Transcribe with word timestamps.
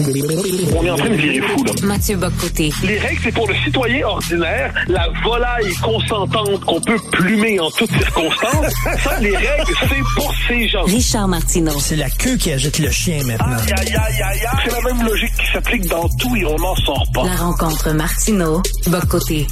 On 0.00 0.84
est 0.84 0.90
en 0.90 0.96
train 0.96 1.08
de 1.10 1.14
virer 1.16 1.40
fou, 1.40 1.64
là. 1.64 1.72
Mathieu 1.82 2.16
Bocoté. 2.16 2.72
Les 2.84 2.98
règles, 2.98 3.20
c'est 3.24 3.32
pour 3.32 3.48
le 3.48 3.54
citoyen 3.64 4.06
ordinaire, 4.06 4.72
la 4.86 5.08
volaille 5.24 5.74
consentante 5.82 6.60
qu'on 6.64 6.80
peut 6.80 6.98
plumer 7.10 7.58
en 7.58 7.68
toutes 7.70 7.90
circonstances. 7.90 8.72
Ça, 9.02 9.18
les 9.20 9.36
règles, 9.36 9.72
c'est 9.88 10.14
pour 10.14 10.32
ces 10.46 10.68
gens. 10.68 10.84
Richard 10.84 11.26
Martineau. 11.26 11.78
C'est 11.80 11.96
la 11.96 12.08
queue 12.10 12.36
qui 12.36 12.52
agite 12.52 12.78
le 12.78 12.90
chien 12.90 13.18
maintenant. 13.24 13.56
Aïe, 13.56 13.72
aïe, 13.72 13.88
aïe, 13.88 14.22
aïe, 14.22 14.40
aïe. 14.46 14.60
C'est 14.64 14.72
la 14.72 14.94
même 14.94 15.04
logique 15.04 15.32
qui 15.36 15.52
s'applique 15.52 15.86
dans 15.86 16.08
tout 16.08 16.36
et 16.36 16.44
on 16.44 16.56
n'en 16.56 16.76
sort 16.76 17.04
pas. 17.12 17.24
La 17.24 17.34
rencontre 17.36 17.92
Martineau. 17.92 18.62
Bocoté. 18.86 19.46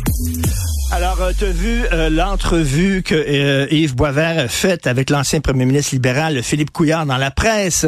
Alors, 0.93 1.19
tu 1.37 1.45
as 1.45 1.51
vu 1.51 1.83
euh, 1.93 2.09
l'entrevue 2.09 3.03
que 3.03 3.15
euh, 3.15 3.67
Yves 3.73 3.97
Boisvert 3.97 4.45
a 4.45 4.49
faite 4.49 4.87
avec 4.87 5.11
l'ancien 5.11 5.41
premier 5.41 5.65
ministre 5.65 5.95
libéral 5.95 6.41
Philippe 6.45 6.71
Couillard 6.71 7.05
dans 7.05 7.17
la 7.17 7.33
presse. 7.33 7.87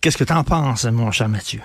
Qu'est-ce 0.00 0.16
que 0.16 0.24
tu 0.24 0.32
en 0.32 0.44
penses, 0.44 0.86
mon 0.86 1.10
cher 1.10 1.28
Mathieu? 1.28 1.60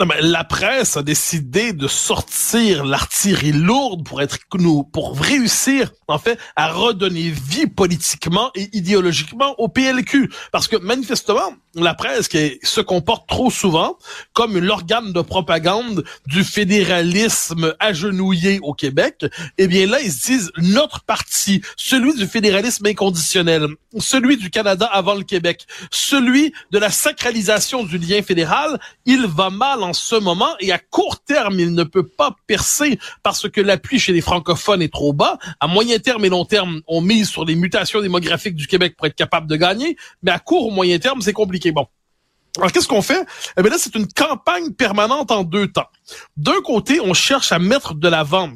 Non, 0.00 0.06
mais 0.06 0.22
la 0.22 0.44
presse 0.44 0.96
a 0.96 1.02
décidé 1.02 1.74
de 1.74 1.86
sortir 1.86 2.86
l'artillerie 2.86 3.52
lourde 3.52 4.02
pour 4.02 4.22
être 4.22 4.38
nous, 4.54 4.82
pour 4.82 5.20
réussir, 5.20 5.92
en 6.08 6.18
fait, 6.18 6.38
à 6.56 6.72
redonner 6.72 7.28
vie 7.28 7.66
politiquement 7.66 8.50
et 8.54 8.70
idéologiquement 8.72 9.54
au 9.58 9.68
PLQ. 9.68 10.32
Parce 10.52 10.68
que, 10.68 10.76
manifestement, 10.76 11.52
la 11.74 11.94
presse 11.94 12.28
qui 12.28 12.58
se 12.62 12.80
comporte 12.80 13.28
trop 13.28 13.50
souvent 13.50 13.96
comme 14.32 14.58
l'organe 14.58 15.12
de 15.12 15.20
propagande 15.20 16.04
du 16.26 16.42
fédéralisme 16.42 17.74
agenouillé 17.78 18.58
au 18.62 18.74
Québec, 18.74 19.24
eh 19.58 19.68
bien 19.68 19.86
là, 19.86 20.00
ils 20.00 20.10
se 20.10 20.26
disent, 20.26 20.52
notre 20.56 21.02
parti, 21.02 21.62
celui 21.76 22.14
du 22.14 22.26
fédéralisme 22.26 22.86
inconditionnel, 22.86 23.68
celui 23.98 24.36
du 24.36 24.50
Canada 24.50 24.86
avant 24.86 25.14
le 25.14 25.22
Québec, 25.22 25.66
celui 25.90 26.52
de 26.70 26.78
la 26.78 26.90
sacralisation 26.90 27.84
du 27.84 27.98
lien 27.98 28.22
fédéral, 28.22 28.80
il 29.06 29.26
va 29.26 29.50
mal 29.50 29.82
en 29.82 29.92
ce 29.92 30.16
moment 30.16 30.50
et 30.60 30.72
à 30.72 30.78
court 30.78 31.20
terme, 31.20 31.60
il 31.60 31.74
ne 31.74 31.84
peut 31.84 32.06
pas 32.06 32.34
percer 32.46 32.98
parce 33.22 33.48
que 33.48 33.60
l'appui 33.60 33.98
chez 33.98 34.12
les 34.12 34.20
francophones 34.20 34.82
est 34.82 34.92
trop 34.92 35.12
bas. 35.12 35.38
À 35.60 35.66
moyen 35.66 35.98
terme 35.98 36.24
et 36.24 36.28
long 36.28 36.44
terme, 36.44 36.80
on 36.86 37.00
mise 37.00 37.28
sur 37.28 37.44
les 37.44 37.54
mutations 37.54 38.00
démographiques 38.00 38.56
du 38.56 38.66
Québec 38.66 38.94
pour 38.96 39.06
être 39.06 39.14
capable 39.14 39.46
de 39.46 39.56
gagner, 39.56 39.96
mais 40.22 40.30
à 40.30 40.38
court 40.38 40.66
ou 40.66 40.70
moyen 40.70 40.98
terme, 40.98 41.20
c'est 41.20 41.32
compliqué. 41.32 41.59
Bon. 41.68 41.86
Alors, 42.56 42.72
qu'est-ce 42.72 42.88
qu'on 42.88 43.02
fait? 43.02 43.24
Eh 43.56 43.62
bien 43.62 43.70
là, 43.70 43.76
c'est 43.78 43.94
une 43.94 44.08
campagne 44.08 44.72
permanente 44.72 45.30
en 45.30 45.44
deux 45.44 45.68
temps. 45.68 45.88
D'un 46.36 46.60
côté, 46.64 47.00
on 47.00 47.14
cherche 47.14 47.52
à 47.52 47.58
mettre 47.58 47.94
de 47.94 48.08
l'avant 48.08 48.50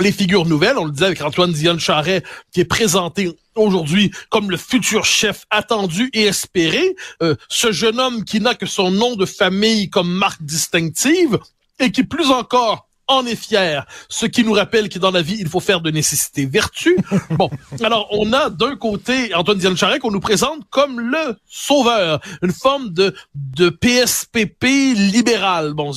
les 0.00 0.12
figures 0.12 0.46
nouvelles. 0.46 0.78
On 0.78 0.84
le 0.84 0.90
disait 0.90 1.06
avec 1.06 1.22
Antoine 1.22 1.52
Dion 1.52 1.78
Charret, 1.78 2.22
qui 2.52 2.60
est 2.60 2.66
présenté 2.66 3.30
aujourd'hui 3.54 4.10
comme 4.30 4.50
le 4.50 4.56
futur 4.56 5.04
chef 5.04 5.44
attendu 5.50 6.10
et 6.12 6.24
espéré. 6.24 6.96
Euh, 7.22 7.36
ce 7.48 7.72
jeune 7.72 8.00
homme 8.00 8.24
qui 8.24 8.40
n'a 8.40 8.54
que 8.54 8.66
son 8.66 8.90
nom 8.90 9.16
de 9.16 9.26
famille 9.26 9.90
comme 9.90 10.10
marque 10.10 10.42
distinctive 10.42 11.38
et 11.78 11.90
qui, 11.90 12.04
plus 12.04 12.30
encore, 12.30 12.88
en 13.12 13.26
est 13.26 13.36
fier, 13.36 13.86
ce 14.08 14.26
qui 14.26 14.44
nous 14.44 14.52
rappelle 14.52 14.88
que 14.88 14.98
dans 14.98 15.10
la 15.10 15.22
vie, 15.22 15.36
il 15.38 15.48
faut 15.48 15.60
faire 15.60 15.80
de 15.80 15.90
nécessité 15.90 16.46
vertu. 16.46 16.96
Bon, 17.30 17.50
alors 17.82 18.08
on 18.10 18.32
a 18.32 18.50
d'un 18.50 18.76
côté 18.76 19.34
Antoine 19.34 19.56
Diane 19.56 19.76
Charret 19.76 19.98
qu'on 19.98 20.10
nous 20.10 20.20
présente 20.20 20.62
comme 20.70 21.00
le 21.00 21.36
sauveur, 21.48 22.20
une 22.42 22.52
forme 22.52 22.90
de 22.90 23.14
de 23.34 23.70
PSPP 23.70 24.64
libéral. 24.94 25.72
Bon, 25.72 25.92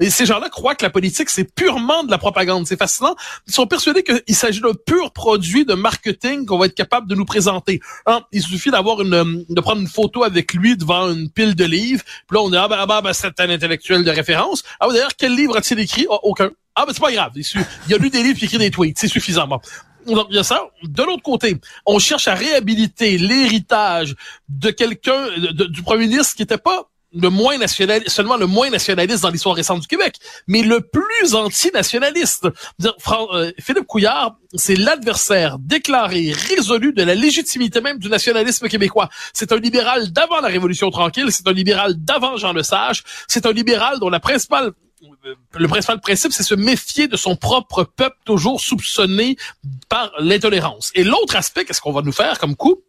et 0.00 0.10
ces 0.10 0.26
gens-là 0.26 0.48
croient 0.50 0.74
que 0.74 0.84
la 0.84 0.90
politique 0.90 1.30
c'est 1.30 1.44
purement 1.44 2.04
de 2.04 2.10
la 2.10 2.18
propagande, 2.18 2.66
c'est 2.66 2.78
fascinant. 2.78 3.14
Ils 3.46 3.54
sont 3.54 3.66
persuadés 3.66 4.02
qu'il 4.02 4.34
s'agit 4.34 4.60
d'un 4.60 4.74
pur 4.74 5.12
produit 5.12 5.64
de 5.64 5.74
marketing 5.74 6.46
qu'on 6.46 6.58
va 6.58 6.66
être 6.66 6.74
capable 6.74 7.08
de 7.08 7.14
nous 7.14 7.24
présenter. 7.24 7.80
Hein, 8.06 8.22
il 8.32 8.42
suffit 8.42 8.70
d'avoir 8.70 9.00
une 9.00 9.44
de 9.48 9.60
prendre 9.60 9.80
une 9.80 9.88
photo 9.88 10.24
avec 10.24 10.52
lui 10.52 10.76
devant 10.76 11.10
une 11.10 11.30
pile 11.30 11.54
de 11.54 11.64
livres, 11.64 12.02
puis 12.28 12.36
là 12.36 12.42
on 12.42 12.52
est 12.52 12.56
ah 12.56 12.68
ben, 12.68 12.76
ah 12.80 12.86
ben, 12.86 13.00
ben 13.02 13.12
c'est 13.12 13.38
un 13.40 13.50
intellectuel 13.50 14.04
de 14.04 14.10
référence. 14.10 14.62
Ah 14.80 14.88
d'ailleurs 14.88 15.16
quel 15.16 15.34
livre 15.34 15.56
a-t-il 15.56 15.80
écrit? 15.80 16.06
ah, 16.10 16.13
aucun. 16.22 16.50
Ah, 16.74 16.84
ben 16.86 16.92
c'est 16.92 17.00
pas 17.00 17.12
grave. 17.12 17.32
Il 17.36 17.42
y 17.88 17.94
a 17.94 17.98
lu 17.98 18.10
des 18.10 18.22
livres 18.22 18.38
et 18.40 18.44
écrit 18.44 18.58
des 18.58 18.70
tweets. 18.70 18.98
C'est 18.98 19.08
suffisamment. 19.08 19.60
Donc, 20.06 20.26
il 20.30 20.36
y 20.36 20.38
a 20.38 20.42
ça. 20.42 20.68
De 20.82 21.02
l'autre 21.02 21.22
côté, 21.22 21.56
on 21.86 21.98
cherche 21.98 22.28
à 22.28 22.34
réhabiliter 22.34 23.16
l'héritage 23.16 24.14
de 24.48 24.70
quelqu'un, 24.70 25.28
du 25.68 25.82
premier 25.82 26.06
ministre 26.06 26.34
qui 26.34 26.42
n'était 26.42 26.58
pas 26.58 26.88
le 27.14 27.30
moins 27.30 27.56
nationaliste, 27.58 28.08
seulement 28.10 28.36
le 28.36 28.46
moins 28.46 28.70
nationaliste 28.70 29.22
dans 29.22 29.30
l'histoire 29.30 29.54
récente 29.54 29.80
du 29.80 29.86
Québec, 29.86 30.16
mais 30.48 30.62
le 30.62 30.80
plus 30.80 31.34
anti-nationaliste. 31.34 32.48
Euh, 32.84 33.52
Philippe 33.60 33.86
Couillard, 33.86 34.36
c'est 34.54 34.74
l'adversaire 34.74 35.58
déclaré, 35.58 36.32
résolu 36.32 36.92
de 36.92 37.02
la 37.02 37.14
légitimité 37.14 37.80
même 37.80 37.98
du 37.98 38.08
nationalisme 38.08 38.68
québécois. 38.68 39.08
C'est 39.32 39.52
un 39.52 39.58
libéral 39.58 40.12
d'avant 40.12 40.40
la 40.40 40.48
Révolution 40.48 40.90
tranquille, 40.90 41.26
c'est 41.30 41.46
un 41.46 41.52
libéral 41.52 41.94
d'avant 41.96 42.36
Jean 42.36 42.52
Lesage, 42.52 43.04
c'est 43.28 43.46
un 43.46 43.52
libéral 43.52 44.00
dont 44.00 44.10
la 44.10 44.20
principale 44.20 44.72
le 45.54 45.68
principal 45.68 46.00
principe, 46.00 46.32
c'est 46.32 46.42
se 46.42 46.54
méfier 46.54 47.08
de 47.08 47.16
son 47.16 47.36
propre 47.36 47.84
peuple, 47.84 48.16
toujours 48.24 48.60
soupçonné 48.60 49.36
par 49.88 50.12
l'intolérance. 50.18 50.90
Et 50.94 51.04
l'autre 51.04 51.36
aspect, 51.36 51.64
qu'est-ce 51.64 51.80
qu'on 51.80 51.92
va 51.92 52.02
nous 52.02 52.12
faire 52.12 52.38
comme 52.38 52.56
coup? 52.56 52.82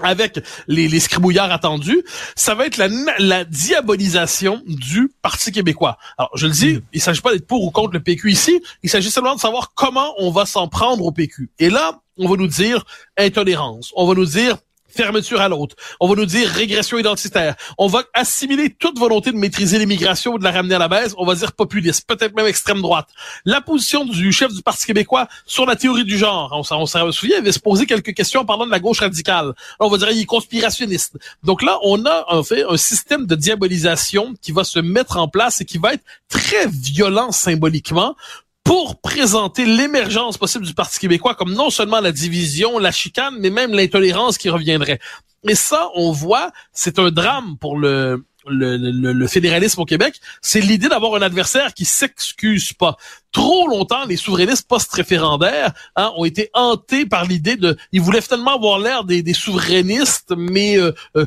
avec 0.00 0.40
les, 0.68 0.88
les 0.88 1.00
scribouillards 1.00 1.52
attendus, 1.52 2.02
ça 2.34 2.54
va 2.54 2.66
être 2.66 2.76
la, 2.76 2.88
la 3.18 3.44
diabolisation 3.44 4.62
du 4.66 5.12
Parti 5.20 5.52
québécois. 5.52 5.98
Alors, 6.16 6.30
je 6.34 6.46
le 6.46 6.52
dis, 6.52 6.72
mm. 6.74 6.82
il 6.94 7.00
s'agit 7.00 7.20
pas 7.20 7.32
d'être 7.32 7.46
pour 7.46 7.62
ou 7.62 7.70
contre 7.70 7.92
le 7.92 8.00
PQ 8.00 8.30
ici, 8.30 8.62
il 8.82 8.90
s'agit 8.90 9.10
seulement 9.10 9.34
de 9.34 9.40
savoir 9.40 9.72
comment 9.74 10.14
on 10.18 10.30
va 10.30 10.46
s'en 10.46 10.68
prendre 10.68 11.04
au 11.04 11.12
PQ. 11.12 11.50
Et 11.58 11.70
là, 11.70 12.00
on 12.16 12.28
va 12.28 12.36
nous 12.36 12.46
dire 12.46 12.84
intolérance, 13.18 13.92
on 13.94 14.06
va 14.06 14.14
nous 14.14 14.26
dire 14.26 14.56
fermeture 14.94 15.40
à 15.40 15.48
l'autre. 15.48 15.76
On 16.00 16.08
va 16.08 16.14
nous 16.14 16.26
dire 16.26 16.48
régression 16.48 16.98
identitaire. 16.98 17.56
On 17.78 17.86
va 17.86 18.04
assimiler 18.14 18.70
toute 18.70 18.98
volonté 18.98 19.32
de 19.32 19.36
maîtriser 19.36 19.78
l'immigration 19.78 20.34
ou 20.34 20.38
de 20.38 20.44
la 20.44 20.50
ramener 20.50 20.74
à 20.74 20.78
la 20.78 20.88
baisse. 20.88 21.14
On 21.18 21.24
va 21.24 21.34
dire 21.34 21.52
populiste, 21.52 22.06
peut-être 22.06 22.34
même 22.34 22.46
extrême 22.46 22.80
droite. 22.80 23.08
La 23.44 23.60
position 23.60 24.04
du 24.04 24.32
chef 24.32 24.52
du 24.52 24.62
Parti 24.62 24.86
québécois 24.86 25.28
sur 25.46 25.66
la 25.66 25.76
théorie 25.76 26.04
du 26.04 26.18
genre, 26.18 26.50
on, 26.52 26.76
on 26.76 26.86
s'en 26.86 27.12
souvient, 27.12 27.36
il 27.36 27.40
avait 27.40 27.52
se 27.52 27.60
poser 27.60 27.86
quelques 27.86 28.14
questions 28.14 28.40
en 28.40 28.44
parlant 28.44 28.66
de 28.66 28.70
la 28.70 28.80
gauche 28.80 29.00
radicale. 29.00 29.52
on 29.80 29.88
va 29.88 29.98
dire 29.98 30.10
il 30.10 30.20
est 30.20 30.24
conspirationniste. 30.24 31.18
Donc 31.42 31.62
là, 31.62 31.78
on 31.82 32.04
a 32.06 32.24
en 32.28 32.42
fait 32.42 32.64
un 32.68 32.76
système 32.76 33.26
de 33.26 33.34
diabolisation 33.34 34.34
qui 34.40 34.52
va 34.52 34.64
se 34.64 34.78
mettre 34.78 35.16
en 35.16 35.28
place 35.28 35.60
et 35.60 35.64
qui 35.64 35.78
va 35.78 35.94
être 35.94 36.04
très 36.28 36.66
violent 36.66 37.32
symboliquement 37.32 38.16
pour 38.64 39.00
présenter 39.00 39.64
l'émergence 39.64 40.38
possible 40.38 40.64
du 40.64 40.74
Parti 40.74 40.98
québécois 40.98 41.34
comme 41.34 41.52
non 41.52 41.70
seulement 41.70 42.00
la 42.00 42.12
division, 42.12 42.78
la 42.78 42.92
chicane, 42.92 43.36
mais 43.38 43.50
même 43.50 43.72
l'intolérance 43.72 44.38
qui 44.38 44.48
reviendrait. 44.48 45.00
Et 45.48 45.54
ça, 45.54 45.90
on 45.94 46.12
voit, 46.12 46.52
c'est 46.72 46.98
un 46.98 47.10
drame 47.10 47.56
pour 47.58 47.76
le, 47.76 48.24
le, 48.46 48.76
le, 48.76 49.26
fédéralisme 49.26 49.80
au 49.80 49.84
Québec, 49.84 50.20
c'est 50.40 50.60
l'idée 50.60 50.88
d'avoir 50.88 51.14
un 51.14 51.22
adversaire 51.22 51.74
qui 51.74 51.84
s'excuse 51.84 52.72
pas. 52.72 52.96
Trop 53.32 53.66
longtemps, 53.66 54.04
les 54.04 54.16
souverainistes 54.16 54.68
post-référendaires 54.68 55.72
hein, 55.96 56.12
ont 56.16 56.24
été 56.24 56.50
hantés 56.52 57.06
par 57.06 57.24
l'idée 57.24 57.56
de... 57.56 57.76
Ils 57.90 58.00
voulaient 58.00 58.20
finalement 58.20 58.54
avoir 58.56 58.78
l'air 58.78 59.04
des, 59.04 59.22
des 59.22 59.32
souverainistes, 59.32 60.34
mais 60.36 60.78
euh, 60.78 60.92
euh 61.16 61.26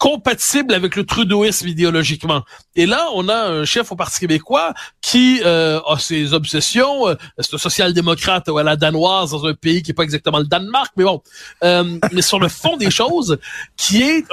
compatible 0.00 0.72
avec 0.72 0.96
le 0.96 1.04
trudouisme 1.04 1.68
idéologiquement. 1.68 2.42
Et 2.74 2.86
là, 2.86 3.08
on 3.14 3.28
a 3.28 3.50
un 3.50 3.66
chef 3.66 3.92
au 3.92 3.96
Parti 3.96 4.18
québécois 4.20 4.72
qui 5.02 5.42
euh, 5.44 5.78
a 5.86 5.98
ses 5.98 6.32
obsessions. 6.32 7.06
Euh, 7.06 7.16
c'est 7.38 7.54
un 7.54 7.58
social-démocrate 7.58 8.48
à 8.48 8.62
la 8.62 8.76
danoise 8.76 9.32
dans 9.32 9.44
un 9.44 9.52
pays 9.52 9.82
qui 9.82 9.90
est 9.90 9.94
pas 9.94 10.04
exactement 10.04 10.38
le 10.38 10.46
Danemark, 10.46 10.90
mais 10.96 11.04
bon. 11.04 11.22
Euh, 11.64 11.98
mais 12.12 12.22
sur 12.22 12.40
le 12.40 12.48
fond 12.48 12.78
des 12.78 12.90
choses, 12.90 13.38
qui 13.76 14.02
est 14.02 14.24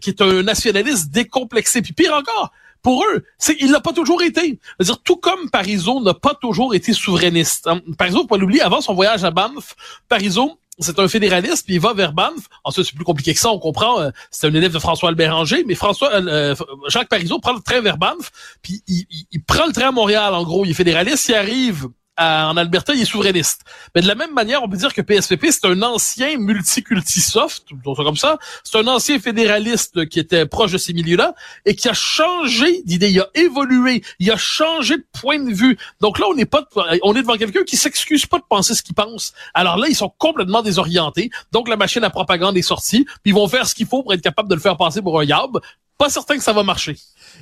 qui 0.00 0.08
est 0.08 0.22
un 0.22 0.42
nationaliste 0.42 1.10
décomplexé. 1.10 1.82
Puis 1.82 1.92
pire 1.92 2.14
encore, 2.14 2.50
pour 2.82 3.04
eux, 3.04 3.24
il 3.60 3.70
n'a 3.70 3.80
pas 3.80 3.92
toujours 3.92 4.22
été. 4.22 4.58
C'est-à-dire 4.78 5.02
tout 5.02 5.16
comme 5.16 5.50
Parizeau 5.50 6.00
n'a 6.02 6.14
pas 6.14 6.34
toujours 6.34 6.74
été 6.74 6.92
souverainiste. 6.92 7.66
Hein. 7.66 7.80
Parizeau, 7.98 8.24
pas 8.24 8.36
l'oublier, 8.36 8.62
avant 8.62 8.80
son 8.80 8.94
voyage 8.94 9.24
à 9.24 9.30
Banff, 9.30 9.74
Parizeau 10.08 10.58
c'est 10.80 10.98
un 10.98 11.08
fédéraliste, 11.08 11.66
puis 11.66 11.74
il 11.74 11.80
va 11.80 11.92
vers 11.92 12.12
Banff. 12.12 12.48
Ensuite, 12.64 12.86
c'est 12.86 12.96
plus 12.96 13.04
compliqué 13.04 13.34
que 13.34 13.40
ça, 13.40 13.50
on 13.50 13.58
comprend. 13.58 14.00
Euh, 14.00 14.10
c'est 14.30 14.46
un 14.46 14.54
élève 14.54 14.72
de 14.72 14.78
François 14.78 15.10
Albert-Ranger, 15.10 15.64
mais 15.66 15.74
François 15.74 16.12
euh, 16.14 16.26
euh, 16.26 16.54
Jacques 16.88 17.08
Parizeau 17.08 17.38
prend 17.38 17.52
le 17.52 17.60
train 17.60 17.80
vers 17.80 17.98
Banff, 17.98 18.30
puis 18.62 18.82
il, 18.88 19.04
il, 19.30 19.42
prend 19.42 19.66
le 19.66 19.72
train 19.72 19.88
à 19.88 19.92
Montréal, 19.92 20.34
en 20.34 20.42
gros. 20.42 20.64
Il 20.64 20.70
est 20.70 20.74
fédéraliste, 20.74 21.28
il 21.28 21.34
arrive 21.34 21.88
en 22.20 22.56
Alberta, 22.56 22.94
il 22.94 23.00
est 23.00 23.06
souverainiste. 23.06 23.62
Mais 23.94 24.02
de 24.02 24.06
la 24.06 24.14
même 24.14 24.34
manière, 24.34 24.62
on 24.62 24.68
peut 24.68 24.76
dire 24.76 24.92
que 24.92 25.00
PSPP, 25.00 25.46
c'est 25.50 25.64
un 25.66 25.82
ancien 25.82 26.36
multiculti-soft, 26.38 27.68
comme 27.96 28.16
ça. 28.16 28.38
C'est 28.62 28.78
un 28.78 28.86
ancien 28.86 29.18
fédéraliste 29.18 30.06
qui 30.08 30.18
était 30.18 30.46
proche 30.46 30.72
de 30.72 30.78
ces 30.78 30.92
milieux-là 30.92 31.34
et 31.64 31.74
qui 31.74 31.88
a 31.88 31.94
changé 31.94 32.82
d'idée, 32.84 33.10
il 33.10 33.20
a 33.20 33.28
évolué, 33.34 34.02
il 34.18 34.30
a 34.30 34.36
changé 34.36 34.98
de 34.98 35.04
point 35.20 35.38
de 35.38 35.52
vue. 35.52 35.78
Donc 36.00 36.18
là, 36.18 36.26
on 36.28 36.34
n'est 36.34 36.44
pas, 36.44 36.68
on 37.02 37.14
est 37.14 37.22
devant 37.22 37.36
quelqu'un 37.36 37.62
qui 37.62 37.76
s'excuse 37.76 38.26
pas 38.26 38.38
de 38.38 38.44
penser 38.48 38.74
ce 38.74 38.82
qu'il 38.82 38.94
pense. 38.94 39.32
Alors 39.54 39.78
là, 39.78 39.88
ils 39.88 39.96
sont 39.96 40.12
complètement 40.18 40.62
désorientés. 40.62 41.30
Donc 41.52 41.68
la 41.68 41.76
machine 41.76 42.04
à 42.04 42.10
propagande 42.10 42.56
est 42.56 42.62
sortie, 42.62 43.04
puis 43.22 43.30
ils 43.30 43.34
vont 43.34 43.48
faire 43.48 43.66
ce 43.66 43.74
qu'il 43.74 43.86
faut 43.86 44.02
pour 44.02 44.12
être 44.12 44.20
capable 44.20 44.48
de 44.48 44.54
le 44.54 44.60
faire 44.60 44.76
passer 44.76 45.00
pour 45.00 45.18
un 45.20 45.24
yab. 45.24 45.58
Pas 46.00 46.08
certain 46.08 46.38
que 46.38 46.42
ça 46.42 46.54
va 46.54 46.62
marcher. 46.62 46.96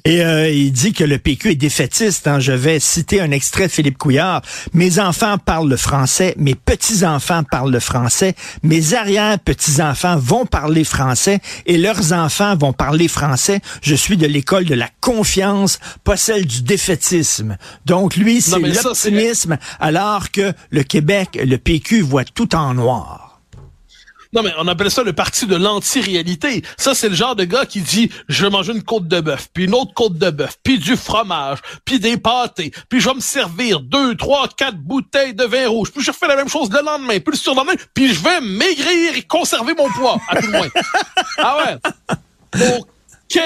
Et 0.04 0.20
euh, 0.20 0.50
il 0.50 0.72
dit 0.72 0.92
que 0.92 1.04
le 1.04 1.18
PQ 1.18 1.52
est 1.52 1.54
défaitiste. 1.54 2.26
Hein. 2.26 2.40
Je 2.40 2.50
vais 2.50 2.80
citer 2.80 3.20
un 3.20 3.30
extrait 3.30 3.68
de 3.68 3.72
Philippe 3.72 3.98
Couillard. 3.98 4.42
Mes 4.74 4.98
enfants 4.98 5.38
parlent 5.38 5.68
le 5.68 5.76
français, 5.76 6.34
mes 6.38 6.56
petits-enfants 6.56 7.44
parlent 7.44 7.70
le 7.70 7.78
français, 7.78 8.34
mes 8.64 8.94
arrière-petits-enfants 8.94 10.16
vont 10.16 10.44
parler 10.44 10.82
français 10.82 11.38
et 11.66 11.78
leurs 11.78 12.12
enfants 12.12 12.56
vont 12.56 12.72
parler 12.72 13.06
français. 13.06 13.60
Je 13.80 13.94
suis 13.94 14.16
de 14.16 14.26
l'école 14.26 14.64
de 14.64 14.74
la 14.74 14.88
confiance, 15.00 15.78
pas 16.02 16.16
celle 16.16 16.44
du 16.44 16.62
défaitisme. 16.62 17.58
Donc 17.86 18.16
lui, 18.16 18.42
c'est 18.42 18.58
l'optimisme, 18.58 19.56
alors 19.78 20.32
que 20.32 20.52
le 20.70 20.82
Québec, 20.82 21.38
le 21.40 21.58
PQ 21.58 22.00
voit 22.00 22.24
tout 22.24 22.56
en 22.56 22.74
noir. 22.74 23.27
Non, 24.32 24.42
mais 24.42 24.52
on 24.58 24.68
appelle 24.68 24.90
ça 24.90 25.02
le 25.02 25.12
parti 25.12 25.46
de 25.46 25.56
l'anti-réalité. 25.56 26.62
Ça, 26.76 26.94
c'est 26.94 27.08
le 27.08 27.14
genre 27.14 27.34
de 27.34 27.44
gars 27.44 27.64
qui 27.64 27.80
dit, 27.80 28.10
je 28.28 28.44
vais 28.44 28.50
manger 28.50 28.72
une 28.72 28.82
côte 28.82 29.08
de 29.08 29.20
bœuf, 29.20 29.48
puis 29.54 29.64
une 29.64 29.74
autre 29.74 29.94
côte 29.94 30.18
de 30.18 30.30
bœuf, 30.30 30.58
puis 30.62 30.78
du 30.78 30.96
fromage, 30.96 31.58
puis 31.84 31.98
des 31.98 32.18
pâtés, 32.18 32.72
puis 32.88 33.00
je 33.00 33.08
vais 33.08 33.14
me 33.14 33.20
servir 33.20 33.80
deux, 33.80 34.14
trois, 34.16 34.48
quatre 34.48 34.76
bouteilles 34.76 35.34
de 35.34 35.44
vin 35.44 35.68
rouge, 35.68 35.90
puis 35.92 36.04
je 36.04 36.10
refais 36.10 36.28
la 36.28 36.36
même 36.36 36.48
chose 36.48 36.70
le 36.70 36.84
lendemain, 36.84 37.18
puis 37.20 37.32
le 37.32 37.36
surlendemain, 37.38 37.74
puis 37.94 38.12
je 38.12 38.22
vais 38.22 38.40
maigrir 38.40 39.16
et 39.16 39.22
conserver 39.22 39.74
mon 39.74 39.88
poids, 39.90 40.20
à 40.28 40.40
tout 40.40 40.46
le 40.46 40.52
moins. 40.52 40.68
ah 41.38 41.56
ouais? 41.58 42.76
OK! 42.78 42.97
Tu 43.28 43.38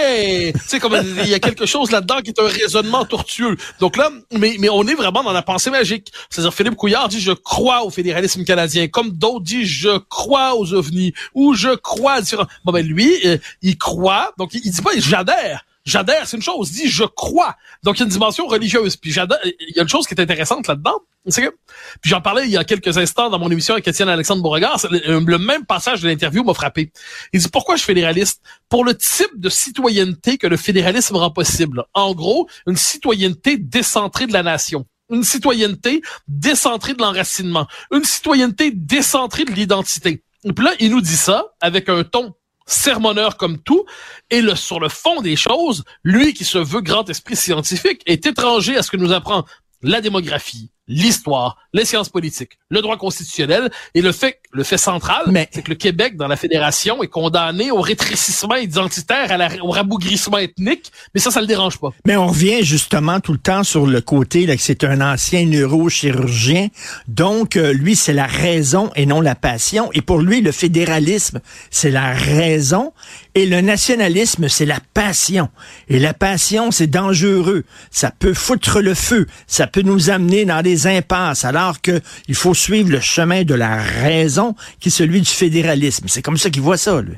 sais, 0.64 0.79
comme 0.81 0.96
il 1.25 1.29
y 1.29 1.34
a 1.34 1.40
quelque 1.40 1.67
chose 1.67 1.90
là-dedans 1.90 2.20
qui 2.20 2.31
est 2.31 2.40
un 2.40 2.46
raisonnement 2.46 3.05
tortueux. 3.05 3.56
Donc 3.81 3.96
là, 3.96 4.11
mais, 4.31 4.56
mais 4.61 4.69
on 4.69 4.87
est 4.87 4.94
vraiment 4.94 5.25
dans 5.25 5.32
la 5.32 5.43
pensée 5.43 5.70
magique. 5.70 6.12
C'est-à-dire, 6.31 6.55
Philippe 6.55 6.76
Couillard 6.76 7.08
dit, 7.08 7.20
je 7.20 7.32
crois 7.32 7.84
au 7.84 7.90
fédéralisme 7.90 8.44
canadien, 8.44 8.87
comme 8.87 9.11
d'autres 9.11 9.44
disent, 9.44 9.67
je 9.67 9.99
crois 9.99 10.55
aux 10.55 10.73
ovnis, 10.73 11.12
ou 11.34 11.55
je 11.55 11.75
crois 11.75 12.14
à... 12.14 12.20
Bon, 12.64 12.73
ben 12.73 12.87
lui, 12.87 13.11
euh, 13.25 13.38
il 13.61 13.76
croit, 13.76 14.32
donc 14.38 14.55
il, 14.55 14.61
il 14.64 14.70
dit 14.70 14.82
pas, 14.82 14.93
j'adhère. 14.96 15.64
J'adhère, 15.84 16.26
c'est 16.26 16.37
une 16.37 16.43
chose. 16.43 16.70
Dit, 16.70 16.88
je 16.88 17.05
crois. 17.05 17.56
Donc, 17.82 17.96
il 17.96 18.00
y 18.00 18.02
a 18.02 18.05
une 18.05 18.12
dimension 18.12 18.46
religieuse. 18.46 18.96
Puis 18.96 19.11
j'adhère. 19.11 19.38
Il 19.44 19.75
y 19.75 19.79
a 19.79 19.82
une 19.82 19.88
chose 19.88 20.06
qui 20.06 20.14
est 20.14 20.20
intéressante 20.20 20.69
là-dedans. 20.69 21.00
C'est 21.29 21.43
que, 21.43 21.56
puis 22.00 22.11
j'en 22.11 22.20
parlais 22.20 22.44
il 22.44 22.50
y 22.50 22.56
a 22.56 22.64
quelques 22.64 22.99
instants 22.99 23.31
dans 23.31 23.38
mon 23.38 23.49
émission 23.49 23.75
avec 23.75 23.87
Étienne 23.87 24.08
Alexandre 24.08 24.43
Beauregard. 24.43 24.79
Le, 24.90 25.20
le, 25.20 25.38
même 25.38 25.64
passage 25.64 26.00
de 26.00 26.08
l'interview 26.08 26.43
m'a 26.43 26.55
frappé. 26.55 26.93
Il 27.32 27.40
dit, 27.40 27.49
pourquoi 27.49 27.76
je 27.76 27.81
suis 27.81 27.87
fédéraliste? 27.87 28.43
Pour 28.69 28.84
le 28.84 28.96
type 28.96 29.31
de 29.37 29.49
citoyenneté 29.49 30.37
que 30.37 30.49
le 30.49 30.56
fédéralisme 30.56 31.17
rend 31.17 31.31
possible. 31.31 31.84
En 31.94 32.14
gros, 32.14 32.49
une 32.67 32.76
citoyenneté 32.76 33.56
décentrée 33.56 34.26
de 34.26 34.32
la 34.32 34.43
nation 34.43 34.87
une 35.11 35.25
citoyenneté 35.25 36.00
décentrée 36.26 36.94
de 36.94 37.02
l'enracinement, 37.02 37.67
une 37.93 38.02
citoyenneté 38.02 38.70
décentrée 38.70 39.44
de 39.44 39.50
l'identité. 39.50 40.25
Et 40.44 40.52
puis 40.52 40.64
là, 40.64 40.73
il 40.81 40.90
nous 40.90 41.00
dit 41.00 41.17
ça 41.17 41.52
avec 41.61 41.88
un 41.88 42.02
ton 42.02 42.34
sermonneur 42.67 43.37
comme 43.37 43.59
tout, 43.59 43.85
et 44.31 44.41
le, 44.41 44.55
sur 44.55 44.81
le 44.81 44.88
fond 44.88 45.20
des 45.20 45.37
choses, 45.37 45.85
lui 46.05 46.35
qui 46.35 46.44
se 46.44 46.59
veut 46.59 46.81
grand 46.81 47.09
esprit 47.09 47.37
scientifique 47.37 48.03
est 48.06 48.26
étranger 48.26 48.76
à 48.76 48.82
ce 48.82 48.91
que 48.91 48.97
nous 48.97 49.12
apprend 49.12 49.44
la 49.82 50.00
démographie, 50.00 50.70
l'histoire, 50.93 51.56
les 51.73 51.85
sciences 51.85 52.09
politiques, 52.09 52.59
le 52.71 52.81
droit 52.83 52.97
constitutionnel 52.97 53.71
et 53.94 54.03
le 54.03 54.12
fait, 54.12 54.41
le 54.53 54.62
fait 54.62 54.77
central, 54.77 55.25
c'est 55.50 55.62
que 55.62 55.71
le 55.71 55.77
Québec 55.77 56.17
dans 56.17 56.29
la 56.29 56.37
fédération 56.37 57.03
est 57.03 57.09
condamné 57.09 57.71
au 57.71 57.81
rétrécissement 57.81 58.56
identitaire, 58.56 59.33
à 59.33 59.37
la, 59.37 59.49
au 59.62 59.71
rabougrissement 59.71 60.39
ethnique, 60.39 60.93
mais 61.15 61.21
ça, 61.21 61.31
ça 61.31 61.41
le 61.41 61.47
dérange 61.47 61.79
pas. 61.79 61.91
Mais 62.05 62.17
on 62.17 62.27
revient 62.27 62.62
justement 62.62 63.21
tout 63.21 63.33
le 63.33 63.39
temps 63.39 63.65
sur 63.65 63.87
le 63.87 64.00
côté 64.00 64.47
là, 64.47 64.56
que 64.56 64.62
c'est 64.62 64.85
un 64.85 65.00
ancien 65.00 65.47
neurochirurgien, 65.47 66.69
donc 67.09 67.56
euh, 67.56 67.73
lui 67.73 67.97
c'est 67.97 68.12
la 68.12 68.27
raison 68.27 68.91
et 68.94 69.06
non 69.06 69.21
la 69.21 69.35
passion, 69.35 69.91
et 69.94 70.03
pour 70.03 70.21
lui 70.21 70.43
le 70.43 70.53
fédéralisme 70.53 71.41
c'est 71.71 71.91
la 71.91 72.12
raison. 72.12 72.93
Et 73.35 73.47
le 73.47 73.62
nationalisme 73.62 74.49
c'est 74.49 74.67
la 74.67 74.79
passion, 74.93 75.49
et 75.89 75.99
la 75.99 76.12
passion 76.12 76.71
c'est 76.71 76.87
dangereux, 76.87 77.65
ça 77.91 78.11
peut 78.11 78.35
foutre 78.35 78.81
le 78.81 78.94
feu, 78.94 79.27
ça 79.47 79.67
peut 79.67 79.83
nous 79.83 80.11
amener 80.11 80.44
dans 80.44 80.61
des 80.61 80.81
impasses, 80.87 81.44
alors 81.44 81.81
qu'il 81.81 82.34
faut 82.34 82.55
suivre 82.55 82.90
le 82.90 83.00
chemin 83.00 83.44
de 83.44 83.55
la 83.55 83.76
raison, 83.82 84.55
qui 84.81 84.88
est 84.88 84.93
celui 84.93 85.20
du 85.20 85.31
fédéralisme. 85.31 86.06
C'est 86.08 86.23
comme 86.23 86.37
ça 86.37 86.50
qu'il 86.50 86.62
voit 86.62 86.76
ça, 86.76 87.00
lui. 87.00 87.17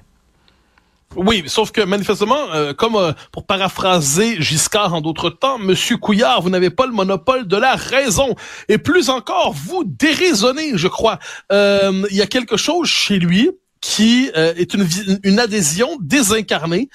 Oui, 1.17 1.45
sauf 1.47 1.71
que 1.71 1.81
manifestement, 1.81 2.53
euh, 2.53 2.73
comme 2.73 2.97
euh, 2.97 3.13
pour 3.31 3.47
paraphraser 3.47 4.41
Giscard 4.41 4.95
en 4.95 5.01
d'autres 5.01 5.31
temps, 5.31 5.59
Monsieur 5.59 5.97
Couillard, 5.97 6.43
vous 6.43 6.51
n'avez 6.51 6.71
pas 6.71 6.87
le 6.87 6.93
monopole 6.93 7.47
de 7.47 7.57
la 7.57 7.77
raison. 7.77 8.35
Et 8.69 8.79
plus 8.79 9.11
encore, 9.11 9.53
vous 9.53 9.85
déraisonnez, 9.85 10.73
je 10.75 10.89
crois. 10.89 11.19
Euh, 11.53 12.03
il 12.11 12.17
y 12.17 12.23
a 12.23 12.27
quelque 12.27 12.57
chose 12.57 12.89
chez 12.89 13.19
lui 13.19 13.51
qui 13.81 14.31
est 14.35 14.73
une, 14.73 14.89
une 15.25 15.39
adhésion 15.39 15.99
désincarnée 16.01 16.89